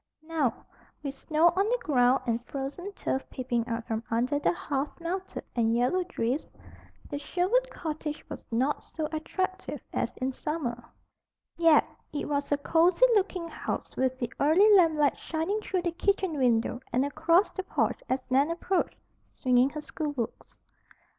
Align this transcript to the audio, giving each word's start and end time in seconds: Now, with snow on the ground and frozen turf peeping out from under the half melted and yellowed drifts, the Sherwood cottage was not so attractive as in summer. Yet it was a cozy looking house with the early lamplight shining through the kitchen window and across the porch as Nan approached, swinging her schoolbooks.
Now, 0.23 0.65
with 1.03 1.13
snow 1.15 1.49
on 1.55 1.69
the 1.69 1.77
ground 1.83 2.23
and 2.25 2.43
frozen 2.47 2.91
turf 2.93 3.21
peeping 3.29 3.67
out 3.67 3.85
from 3.85 4.01
under 4.09 4.39
the 4.39 4.51
half 4.51 4.99
melted 4.99 5.43
and 5.55 5.75
yellowed 5.77 6.07
drifts, 6.07 6.47
the 7.07 7.19
Sherwood 7.19 7.69
cottage 7.69 8.27
was 8.27 8.43
not 8.49 8.83
so 8.83 9.07
attractive 9.11 9.79
as 9.93 10.17
in 10.17 10.31
summer. 10.31 10.83
Yet 11.55 11.87
it 12.11 12.27
was 12.27 12.51
a 12.51 12.57
cozy 12.57 13.05
looking 13.13 13.47
house 13.47 13.95
with 13.95 14.17
the 14.17 14.33
early 14.39 14.73
lamplight 14.75 15.19
shining 15.19 15.61
through 15.61 15.83
the 15.83 15.91
kitchen 15.91 16.35
window 16.35 16.79
and 16.91 17.05
across 17.05 17.51
the 17.51 17.61
porch 17.61 18.01
as 18.09 18.31
Nan 18.31 18.49
approached, 18.49 18.97
swinging 19.29 19.69
her 19.69 19.81
schoolbooks. 19.81 20.57